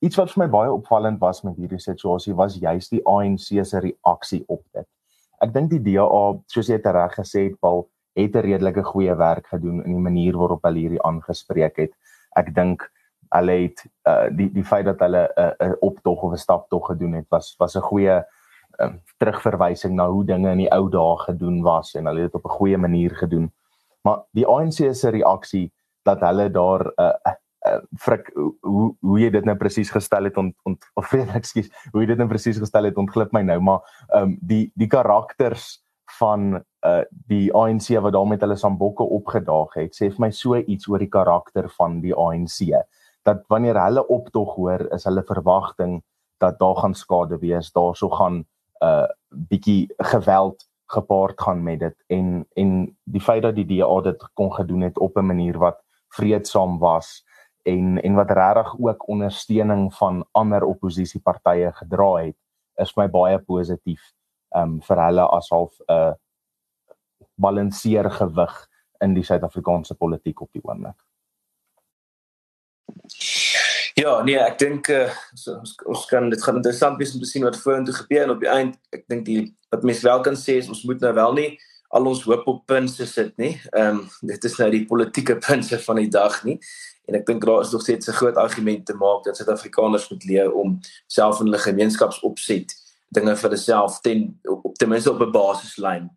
[0.06, 3.82] iets wat vir my baie opvallend was met hierdie situasie was juist die ANC se
[3.84, 4.88] reaksie op dit.
[5.44, 9.48] Ek dink die DA, soos jy reg gesê het, Paul, het 'n redelike goeie werk
[9.52, 11.92] gedoen in die manier waarop hulle hierdie aangespreek het.
[12.40, 12.88] Ek dink
[13.36, 17.20] hulle het uh die die feit dat hulle 'n uh, optog of 'n staptog gedoen
[17.20, 18.24] het was was 'n goeie
[18.80, 22.42] uh, terugverwysing na hoe dinge in die ou dae gedoen was en hulle het dit
[22.42, 23.52] op 'n goeie manier gedoen.
[24.04, 25.72] Maar die ANC se reaksie
[26.04, 27.34] dat hulle daar 'n uh,
[27.66, 28.30] uh, frik
[28.62, 32.22] hoe hoe jy dit nou presies gestel het ont, ont of ekskuus hoe jy dit
[32.22, 33.82] nou presies gestel het ontglip my nou maar
[34.14, 35.82] ehm um, die die karakters
[36.20, 40.56] van uh die ANC wat daar met hulle sambokke opgedaag het sê vir my so
[40.56, 42.60] iets oor die karakter van die ANC
[43.26, 46.02] dat wanneer hulle optog hoor is hulle verwagting
[46.44, 48.44] dat daar gaan skade wees daarso gaan
[48.84, 54.28] uh, bietjie geweld gepaard gaan met dit en en die feit dat die DA dit
[54.34, 57.26] kon gedoen het op 'n manier wat vreedsaam was
[57.64, 62.38] en en wat regtig ook ondersteuning van ander oppositiepartye gedra het
[62.76, 64.14] is my baie positief
[64.56, 66.14] um vir hulle as half 'n uh,
[67.36, 68.68] balanseer gewig
[69.04, 70.96] in die Suid-Afrikaanse politiek op die oomblik.
[73.96, 75.06] Ja, nee, ek dink uh,
[75.40, 78.34] so, ons ons kan dit gaan interessant wees om te sien wat vorentoe gebeur en
[78.34, 79.38] op die eind ek dink die
[79.72, 81.48] wat mense wel kan sê is ons moet nou wel nie
[81.96, 83.54] al ons hoop op punte sit nie.
[83.72, 86.58] Ehm um, dit is nou die politieke punte van die dag nie.
[87.08, 90.28] En ek dink daar is nog steeds 'n groot argument te maak dat Suid-Afrikaners moet
[90.28, 92.76] leer om self in hulle gemeenskapsopset
[93.16, 96.12] dinge vir hulself ten op, op ten minste op 'n basislyn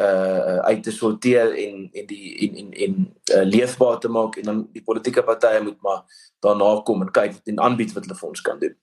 [0.00, 2.94] uh uit te sorteer en en die en en en
[3.34, 6.04] uh, leefbaar te maak en dan die politieke partye moet maar
[6.40, 8.76] daarna kom en kyk en aanbied wat hulle vir ons kan doen.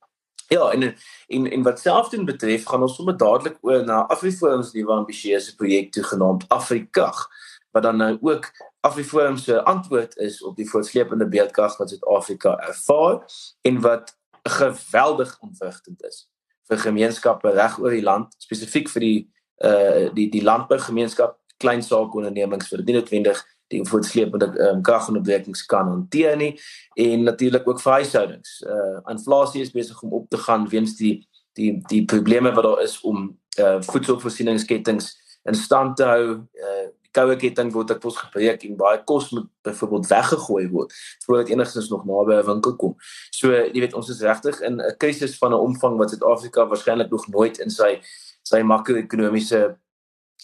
[0.48, 0.96] Ja, en
[1.28, 5.56] en en wat selfdoen betref, gaan ons sommer dadelik oor na Afriforum se nuwe ambisieuse
[5.56, 7.26] projek genaamd Afrikag,
[7.72, 13.20] wat dan nou ook Afriforum se antwoord is op die voortsleepende beeldkrag wat Suid-Afrika ervaar
[13.62, 16.30] en wat geweldig ontwrigtend is
[16.68, 19.20] vir gemeenskappe reg oor die land, spesifiek vir die
[19.66, 26.38] uh die die landbougemeenskap, klein saakondernemings vir nie noodwendig die voortsleepende um, kragonderbrekings kan hanteer
[26.40, 26.54] nie
[26.96, 28.62] en natuurlik ook vir huishoudings.
[28.64, 32.84] Uh inflasie is besig om op te gaan weens die die die probleme wat daar
[32.84, 35.10] is om uh voedselvoorsieningskettinge
[35.44, 36.38] in stand te hou.
[36.38, 40.94] Uh koue ketting word ek pos gebreek en baie kos moet byvoorbeeld weggegooi word
[41.26, 42.96] voordat enigstens nog naby 'n winkel kom.
[43.32, 47.10] So jy weet ons is regtig in 'n krisis van 'n omvang wat Suid-Afrika waarskynlik
[47.10, 48.00] nog nooit in sy
[48.48, 49.62] sy makro-ekonomiese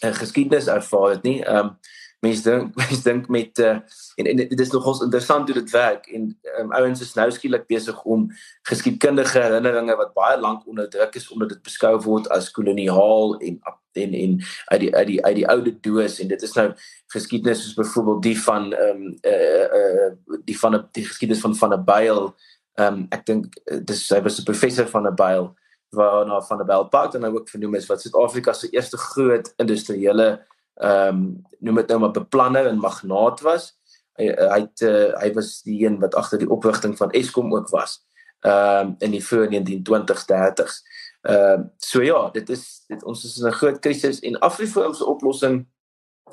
[0.03, 1.39] uh, geskiedenis ervaar het nie.
[1.47, 1.75] Um
[2.23, 3.75] mense dink mense dink met uh,
[4.19, 7.65] en, en dit is nogals interessant hoe dit werk en um, ouens is nou skielik
[7.69, 8.27] besig om
[8.69, 13.59] geskiedkundige herinneringe wat baie lank onderdruk is omdat dit beskou word as koloniaal en
[13.93, 14.31] en en
[14.73, 16.69] uit die uit die uit die oude doos en dit is nou
[17.13, 21.75] geskiedenis soos byvoorbeeld die van ehm um, uh, uh, die van die geskiedenis van van
[21.75, 22.23] 'n byl
[22.79, 23.59] ehm um, ek dink
[23.91, 25.53] dis hy was 'n professor van 'n byl
[25.93, 30.45] waarna van 'n byl park dan ook vernoem is wat Suid-Afrika se eerste groot industriële
[30.73, 33.77] ehm um, noem dit nou maar beplanner en magnaat was.
[34.17, 37.69] Hy hy het uh, hy was die een wat agter die oprigting van Eskom ook
[37.69, 38.01] was.
[38.39, 40.81] Ehm um, in die vroeë 1920s 30s.
[41.21, 44.93] Ehm uh, so ja, dit is dit ons is in 'n groot krisis en Afriforum
[44.93, 45.65] se oplossing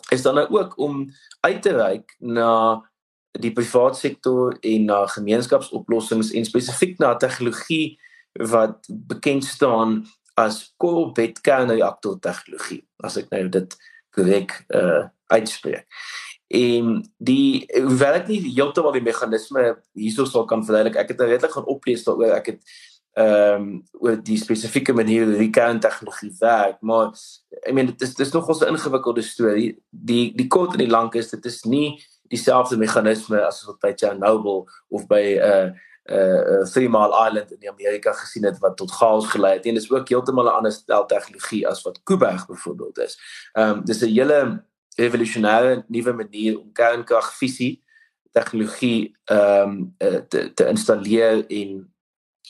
[0.09, 2.83] is dan nou ook om uit te reik na
[3.31, 8.01] die private sektor en na gemeenskapsoplossings en spesifiek na tegnologie
[8.33, 12.85] wat bekend staan as korrelbed kernreaktor tegnologie.
[13.03, 13.77] As ek nou dit
[14.15, 15.87] korrek uh uitspreek.
[16.51, 21.53] En die hoewel ek nie heeltemal die meganisme hierso sal kan verduidelik, ek het redelik
[21.55, 22.33] gaan oplees daaroor.
[22.35, 22.73] Ek het
[23.19, 23.69] ehm um,
[24.03, 27.11] oor die spesifieke manier hoe die kerntegnologie werk, maar
[27.67, 29.79] I mean dit is dis nog 'n ingewikkelde storie.
[29.91, 33.93] Die die kort en die lank is dit is nie dieselfde meganisme as wat by
[33.95, 35.71] Chernobyl of by 'n uh,
[36.05, 39.67] uh Three Mile Island in Amerika gesien het wat tot chaos gelei het.
[39.67, 43.19] En dis ook heeltemal 'n ander stel tegnologie as wat Kuiberg byvoorbeeld is.
[43.53, 44.65] Ehm um, dis 'n hele
[44.97, 47.83] revolusionêre nuwe manier om kernkragfisie
[48.33, 51.93] tegnologie ehm um, te te installeer en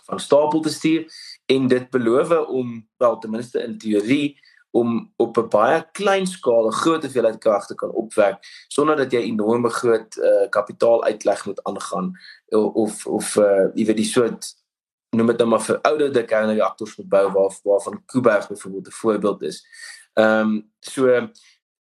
[0.05, 1.13] van stapel te stuur
[1.47, 6.67] en dit beloof om wel ten minste in teorie om op 'n baie klein skaal
[6.67, 11.47] 'n groot hoeveelheid krag te kan opwek sonder dat jy enorme groot uh, kapitaal uitleg
[11.47, 12.13] moet aangaan
[12.51, 14.55] of of uh, jy weet die soort
[15.11, 19.67] noem dit nou maar verouderde kernreaktors moet bou waar waarvan Kuiberg byvoorbeeld 'n voorbeeld is.
[20.15, 21.29] Ehm um, so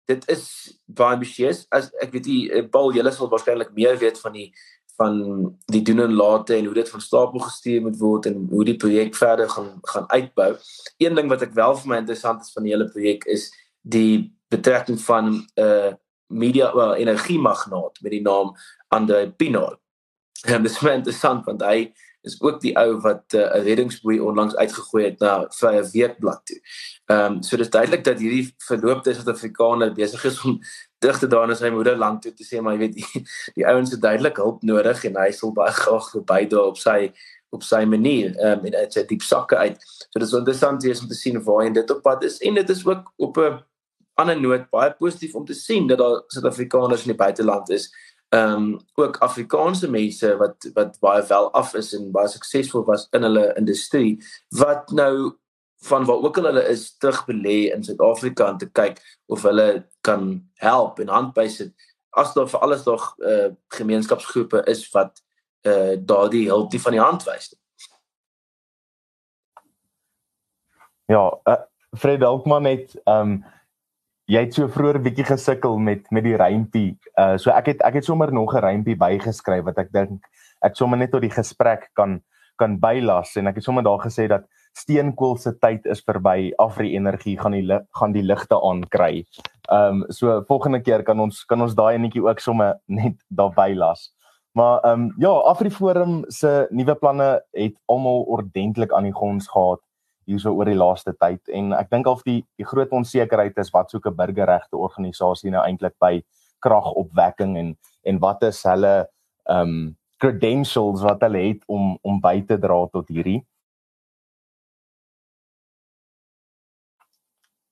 [0.04, 0.44] dit is
[0.86, 4.48] baie ambisieus as ek weet jy eh, Paul jy sal waarskynlik meer weet van die
[5.00, 5.16] van
[5.72, 8.76] die doen en late en hoe dit van stapel gestuur moet word en hoe die
[8.76, 10.50] projek verder gaan gaan uitbou.
[11.00, 13.48] Een ding wat ek wel vir my interessant is van die hele projek is
[13.80, 15.92] die betrekking van 'n uh,
[16.30, 18.52] media well, energiemagnaat met die naam
[18.88, 19.78] Andre Pinault.
[20.48, 24.56] En dit is interessant want hy is ook die ou wat uh, 'n reddingsboei onlangs
[24.56, 26.60] uitgegooi het na Vrye Weekblad toe.
[27.06, 30.60] Ehm um, so dis duidelik dat hierdie verloopte Suid-Afrikaner besig is om
[30.98, 33.24] terug te daan na sy moederland toe te sê maar jy weet die,
[33.56, 37.12] die ouens het duidelik hulp nodig en hy sal baie graag bydra op sy
[37.50, 39.80] op sy manier ehm um, en uit sy diep sakke uit.
[40.10, 42.86] So dis interessant om te sien waar hy dit op pad is en dit is
[42.86, 43.58] ook op 'n
[44.20, 47.88] ander noot baie positief om te sien dat daar Suid-Afrikaners in die buiteland is
[48.30, 53.08] ehm um, ook Afrikaanse mense wat wat baie wel af is en baie suksesvol was
[53.10, 55.32] in hulle industrie wat nou
[55.82, 59.86] van waar ook al hulle is terug belê in Suid-Afrika om te kyk of hulle
[60.00, 65.22] kan help en handbys dit as daar vir alles nog eh uh, gemeenskapsgroepe is wat
[65.60, 67.54] eh uh, daardie hulp die van die hand wys.
[71.06, 71.56] Ja, uh,
[71.98, 73.44] Fred Dalkman het ehm um,
[74.30, 76.90] jy het so vroeër bietjie gesukkel met met die rympie.
[77.18, 80.26] Uh so ek het ek het sommer nog 'n rympie bygeskryf wat ek dink
[80.62, 82.20] ek sommer net tot die gesprek kan
[82.56, 84.46] kan bylas en ek het sommer daar gesê dat
[84.78, 86.52] steenkool se tyd is verby.
[86.58, 87.66] Afri energie gaan die
[87.98, 89.24] gaan die ligte aankry.
[89.70, 93.50] Ehm um, so volgende keer kan ons kan ons daai netjie ook sommer net daar
[93.50, 94.12] bylas.
[94.52, 99.80] Maar ehm um, ja, Afriforum se nuwe planne het almal ordentlik aan die gons gehad
[100.26, 103.90] hierso oor die laaste tyd en ek dink of die die groot onsekerheid is wat
[103.90, 106.22] soek 'n burgerregte organisasie nou eintlik by
[106.60, 109.08] kragopwekking en en wat is hulle
[109.48, 113.40] um credentials wat hulle het om om by te dra tot hierdie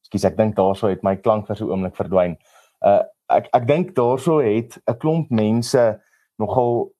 [0.08, 2.36] Skus ek dink daarso het my klank vir so 'n oomblik verdwyn.
[2.80, 6.00] Uh ek ek dink daarso het 'n klomp mense
[6.38, 6.92] nogal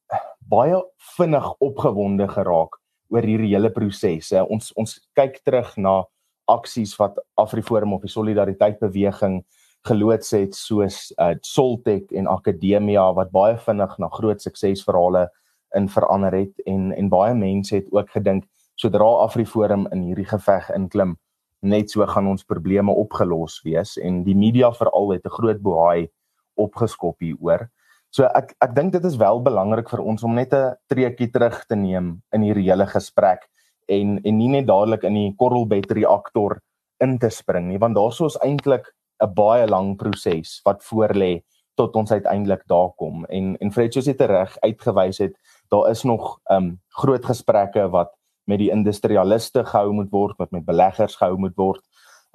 [0.49, 0.77] baie
[1.17, 2.78] vinnig opgewonde geraak
[3.11, 4.33] oor hierdie hele proses.
[4.49, 6.03] Ons ons kyk terug na
[6.49, 9.43] aksies wat Afriforum of die Solidariteit beweging
[9.89, 15.29] geloods het soos uh, Soltech en Akademia wat baie vinnig na groot suksesverhale
[15.77, 18.45] in verander het en en baie mense het ook gedink
[18.81, 21.17] sodra Afriforum in hierdie geveg inklim
[21.63, 26.09] net so gaan ons probleme opgelos wees en die media veral het 'n groot bohaai
[26.57, 27.69] opgeskop hieroor.
[28.11, 31.65] So ek ek dink dit is wel belangrik vir ons om net 'n treukie terug
[31.67, 33.49] te neem in hierdie hele gesprek
[33.89, 36.61] en en nie net dadelik in die korrelbed reaktor
[37.01, 38.89] in te spring nie want daarso is eintlik
[39.23, 41.43] 'n baie lang proses wat voorlê
[41.77, 43.25] tot ons uiteindelik daar kom.
[43.31, 45.35] En en Fred soos dit reg uitgewys het
[45.71, 48.15] daar is nog um groot gesprekke wat
[48.47, 51.83] met die industrialiste gehou moet word wat met beleggers gehou moet word.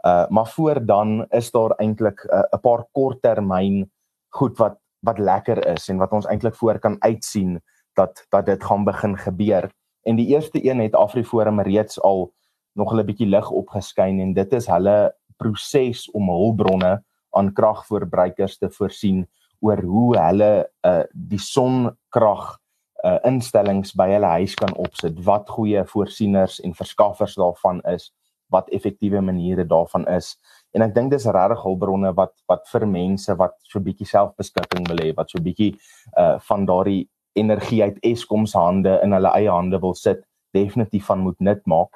[0.06, 3.92] Uh maar voor dan is daar eintlik 'n uh, paar korttermyn
[4.30, 7.60] goed wat wat lekker is en wat ons eintlik voor kan uitsien
[8.00, 9.70] dat dat dit gaan begin gebeur.
[10.04, 12.34] En die eerste een het Afriforum reeds al
[12.74, 18.70] nog 'n bietjie lig opgeskyn en dit is hulle proses om hulpbronne aan kragverbruikers te
[18.70, 19.28] voorsien
[19.60, 22.58] oor hoe hulle uh, die sonkrag
[23.04, 28.12] uh, instellings by hulle huis kan opsit, wat goeie voorsieners en verskaffers daarvan is,
[28.52, 30.36] wat effektiewe maniere daarvan is.
[30.74, 34.88] En ek dink dis regtig hulpbronne wat wat vir mense wat so 'n bietjie selfbeskikking
[34.90, 35.74] wil hê, wat so 'n bietjie
[36.18, 41.06] uh van daardie energie uit Eskom se hande in hulle eie hande wil sit, definitief
[41.06, 41.90] van moet nut maak.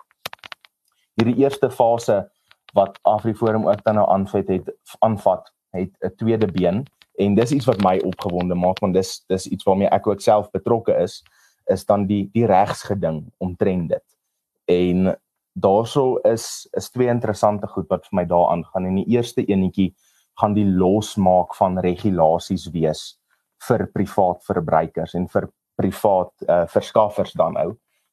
[1.17, 2.29] Hierdie eerste fase
[2.73, 6.85] wat Afriforum ook dan nou aanvat het aanvat, het 'n tweede been
[7.17, 10.51] en dis iets wat my opgewonde maak want dis dis iets waarmee ek ook self
[10.51, 11.23] betrokke is
[11.65, 14.05] is dan die die regsgeding omtrent dit.
[14.65, 15.17] En
[15.57, 18.85] daarso is is twee interessante goed wat vir my daaraan gaan.
[18.85, 19.93] En die eerste enetjie
[20.37, 23.17] gaan die losmaak van regulasies wees
[23.67, 27.71] vir privaat verbruikers en vir privaat uh, verskaffers dan nou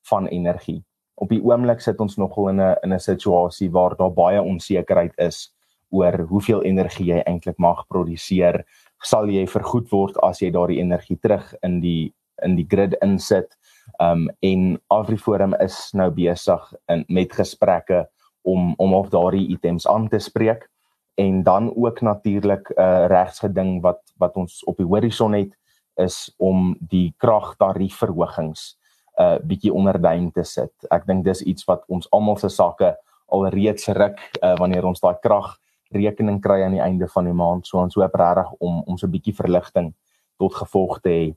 [0.09, 0.81] van energie.
[1.21, 5.13] Op die oomblik sit ons nogal in 'n in 'n situasie waar daar baie onsekerheid
[5.19, 5.53] is
[5.91, 8.65] oor hoeveel energie jy eintlik mag produseer.
[9.03, 13.57] Sal jy vergoed word as jy daardie energie terug in die in die grid insit?
[14.01, 18.09] Um en Afriforum is nou besig in met gesprekke
[18.43, 20.69] om om op daardie items aan te spreek
[21.15, 25.57] en dan ook natuurlik 'n uh, regsgeding wat wat ons op die horison het
[25.95, 28.79] is om die kragtariefverhogings
[29.19, 30.73] 'n uh, bietjie onder duim te sit.
[30.91, 35.17] Ek dink dis iets wat ons almal se sakke alreeds ruk uh, wanneer ons daai
[35.21, 37.67] kragrekening kry aan die einde van die maand.
[37.67, 39.95] So ons hoop regtig om om so 'n bietjie verligting
[40.39, 41.35] tot gevolg te hê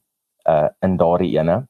[0.49, 1.67] uh in daardie ene.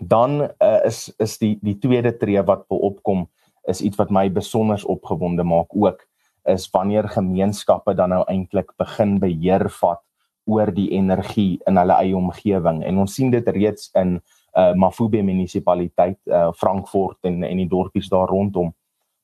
[0.00, 3.28] Dan uh, is is die die tweede tree wat opkom
[3.68, 6.02] is iets wat my besonder opgewonde maak ook
[6.44, 10.02] is wanneer gemeenskappe dan nou eintlik begin beheer vat
[10.44, 14.18] oor die energie in hulle eie omgewing en ons sien dit reeds in
[14.54, 18.74] uh Mafube munisipaliteit uh Frankfurt en en die dorpies daar rondom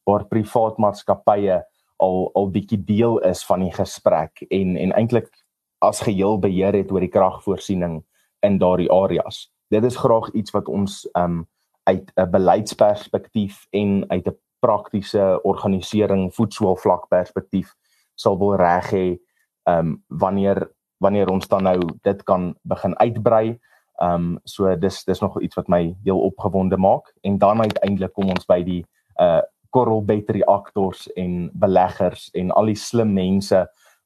[0.09, 1.61] waar privaat maatskappye
[2.01, 5.29] al al bietjie deel is van die gesprek en en eintlik
[5.81, 8.01] as geheel beheer het oor die kragvoorsiening
[8.45, 9.49] in daardie areas.
[9.71, 11.47] Dit is graag iets wat ons um
[11.89, 17.75] uit 'n beleidsperspektief en uit 'n praktiese organisering voetsoolvlak perspektief
[18.15, 19.07] sal wil reg hê
[19.65, 20.69] um, wanneer
[21.01, 23.59] wanneer ons dan nou dit kan begin uitbrei.
[24.03, 28.29] Um, so dis dis nog iets wat my heel opgewonde maak en dan uiteindelik kom
[28.29, 28.85] ons by die
[29.21, 33.61] uh Coral Battery aktors en beleggers en al die slim mense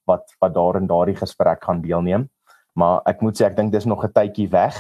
[0.04, 2.28] wat wat daar in daardie gesprek gaan deelneem.
[2.76, 4.76] Maar ek moet sê ek dink dis nog 'n tydjie weg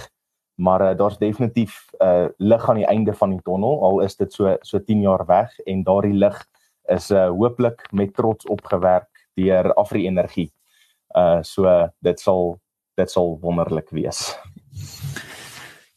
[0.54, 4.16] maar uh, daar's definitief 'n uh, lig aan die einde van die tonnel al is
[4.16, 6.46] dit so so 10 jaar weg en daardie lig
[6.88, 10.52] is uh, hooplik met trots opgewerk deur Afri Energie.
[11.16, 12.60] Uh so dit sal
[12.94, 14.38] dit sal wonderlik wees.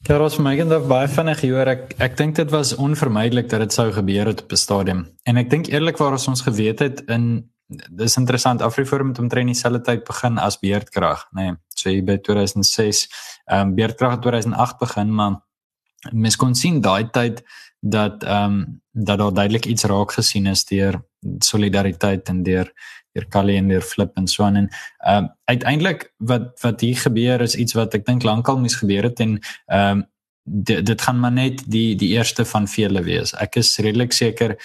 [0.08, 3.92] Karos Megan het baie vinnig hoor ek ek dink dit was onvermydelik dat dit sou
[3.92, 8.16] gebeur het op 'n stadium en ek dink eerlikwaar as ons geweet het in dis
[8.18, 8.62] interessant.
[8.62, 11.50] Afriforum het omtrent dieselfde tyd begin as beerdkrag nê.
[11.52, 13.08] Nee, so jy by 2006
[13.48, 15.40] ehm um, beerdkrag het 2008 begin maar
[16.12, 17.44] mens kon sien daai tyd
[17.80, 21.02] dat ehm um, dat daar duidelik iets raak gesien is deur
[21.40, 22.72] solidariteit en deur
[23.14, 24.56] deur Kali en deur Flip en so aan.
[24.56, 28.76] En ehm um, uiteindelik wat wat hier gebeur is iets wat ek dink lankal moes
[28.76, 30.06] gebeur het en ehm um,
[30.48, 33.34] dit gaan maar net die die eerste van vele wees.
[33.34, 34.56] Ek is redelik seker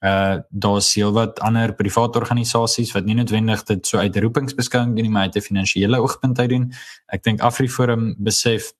[0.00, 5.10] uh daar's heelwat ander private organisasies wat nie noodwendig dit so uit roepingsbeskouing doen nie
[5.10, 6.72] maar uit 'n finansiële oogpunt uit doen.
[7.06, 8.72] Ek dink AfriForum besef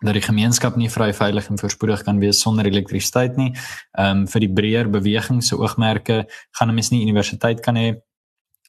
[0.00, 3.52] dat die gemeenskap nie vry veilig en voorspoedig kan wees sonder elektrisiteit nie.
[3.92, 8.00] Ehm um, vir die breër beweging se oogmerke gaan 'n mens nie universiteit kan hê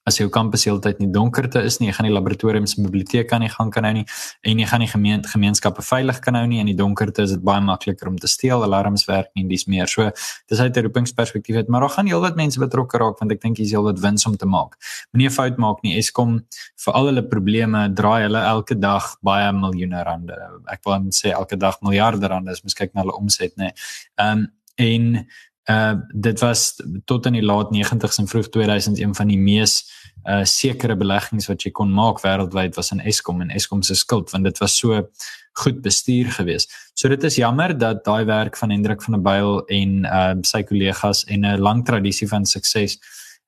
[0.08, 3.46] as jou kampus heeltyd nie donkerte is nie, jy gaan nie laboratoriums en biblioteke aan
[3.46, 4.06] die gang kan hou nie
[4.48, 7.44] en jy gaan nie gemeente gemeenskappe veilig kan hou nie in die donkerte is dit
[7.46, 9.88] baie makliker om te steel, alarms werk nie en dis meer.
[9.88, 10.10] So
[10.50, 13.58] dis uit 'n roepingsperspektief het, maar daar gaan heelwat mense betrokke raak want ek dink
[13.58, 14.76] dis heelwat wins om te maak.
[15.14, 15.98] Moenie 'n fout maak nie.
[15.98, 16.46] Eskom
[16.86, 20.34] vir al hulle probleme draai hulle elke dag baie miljoene rande.
[20.68, 23.72] Ek wil sê elke dag miljarde rande as mens kyk na hulle omset, nê.
[24.18, 25.28] Ehm um, en
[25.70, 29.84] uh dit was tot in die laat 90s en vroeg 2000 een van die mees
[30.26, 34.32] uh sekere beleggings wat jy kon maak wêreldwyd was in Eskom en Eskom se skuld
[34.32, 35.08] want dit was so
[35.54, 36.68] goed bestuur gewees.
[36.94, 40.64] So dit is jammer dat daai werk van Hendrik van der Byl en uh sy
[40.64, 42.98] kollegas en 'n lang tradisie van sukses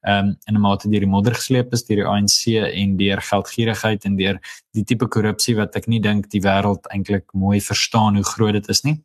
[0.07, 2.41] um in 'n mate deur die modder gesleep is deur die ANC
[2.73, 4.39] en deur geldgierigheid en deur
[4.73, 8.69] die tipe korrupsie wat ek nie dink die wêreld eintlik mooi verstaan hoe groot dit
[8.69, 9.01] is nie.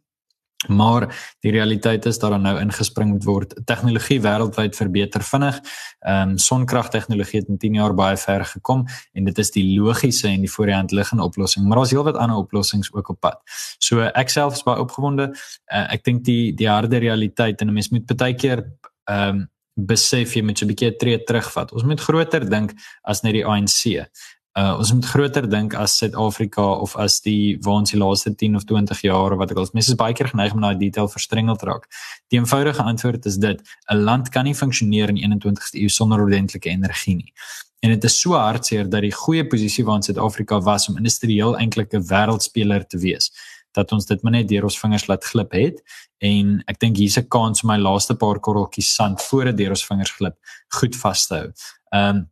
[0.67, 3.55] Maar die realiteit is dat daar nou ingespring moet word.
[3.65, 5.61] Tegnologie wêreldwyd verbeter vinnig.
[6.01, 10.29] Ehm um, sonkragtegnologie het in 10 jaar baie ver gekom en dit is die logiese
[10.29, 13.39] en die voorhand liggende oplossing, maar daar's heelwat ander oplossings ook op pad.
[13.79, 15.31] So ek self is baie opgewonde.
[15.73, 18.65] Uh, ek dink die die harde realiteit en 'n mens moet baie keer
[19.05, 19.49] ehm um,
[19.79, 21.73] besef jy moet so 'n bietjie tree terugvat.
[21.73, 24.11] Ons moet groter dink as net die ANC.
[24.59, 28.57] Uh ons moet groter dink as Suid-Afrika of as die waar ons die laaste 10
[28.59, 31.63] of 20 jaar wat ek al mense is baie keer geneig om die detail verstrengeld
[31.69, 31.87] raak.
[32.33, 36.69] Die eenvoudige antwoord is dit: 'n land kan nie funksioneer in 21ste eeu sonder ordentlike
[36.69, 37.33] energie nie.
[37.81, 41.95] En dit is so hartseer dat die goeie posisie waar Suid-Afrika was om industrieel eintlik
[41.95, 43.31] 'n wêreldspeler te wees
[43.73, 45.83] dat ons dit maar net deur ons vingers laat glip het
[46.25, 49.71] en ek dink hier's 'n kans om my laaste paar korreltjies sand voor dit deur
[49.71, 50.37] ons vingers glip
[50.81, 51.53] goed vas te hou.
[51.93, 52.29] Ehm um,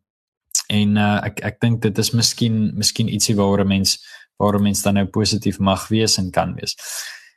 [0.73, 3.99] en uh, ek ek dink dit is miskien miskien ietsie waaroor 'n mens
[4.37, 6.77] waaroor mens dan nou positief mag wees en kan wees.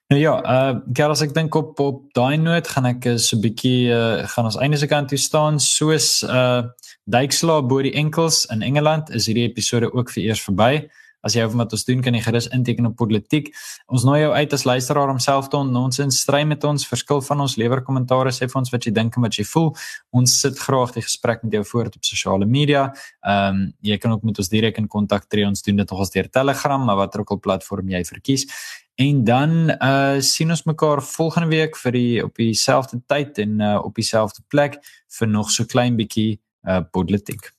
[0.10, 3.94] Nou ja, uh Carlos ek dink op op daai noot gaan ek so 'n bietjie
[3.94, 6.64] uh gaan ons einde se kant toe staan soos uh
[7.06, 10.90] duikslaap bo die enkels in Engeland is hierdie episode ook vir eers verby.
[11.26, 13.50] As jy wat ons doen kan jy gerus inteken op politiek.
[13.92, 17.22] Ons nooi jou uit as luisteraar om self te ons in stry met ons, verskil
[17.22, 19.74] van ons lewer kommentaare, sê vir ons wat jy dink en wat jy voel.
[20.16, 22.90] Ons sit graag die gesprek met jou voort op sosiale media.
[23.26, 25.48] Ehm um, jy kan ook met ons direk in kontak tree.
[25.48, 28.48] Ons doen dit nogals deur Telegram, maar watter ook al platform jy verkies.
[29.00, 33.78] En dan uh sien ons mekaar volgende week vir die op dieselfde tyd en uh
[33.84, 34.80] op dieselfde plek
[35.20, 37.59] vir nog so klein bietjie uh politiek.